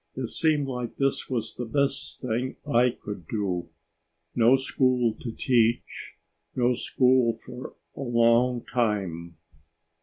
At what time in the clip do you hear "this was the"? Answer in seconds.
0.95-1.65